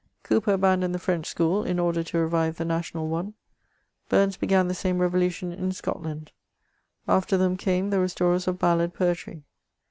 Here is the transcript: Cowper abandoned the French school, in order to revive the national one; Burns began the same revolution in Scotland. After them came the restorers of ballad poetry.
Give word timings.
Cowper 0.23 0.53
abandoned 0.53 0.95
the 0.95 0.97
French 0.97 1.27
school, 1.27 1.63
in 1.63 1.77
order 1.77 2.01
to 2.03 2.17
revive 2.17 2.57
the 2.57 2.65
national 2.65 3.07
one; 3.07 3.35
Burns 4.09 4.35
began 4.35 4.67
the 4.67 4.73
same 4.73 4.97
revolution 4.97 5.51
in 5.51 5.71
Scotland. 5.73 6.31
After 7.07 7.37
them 7.37 7.55
came 7.55 7.91
the 7.91 7.99
restorers 7.99 8.47
of 8.47 8.57
ballad 8.57 8.95
poetry. 8.95 9.43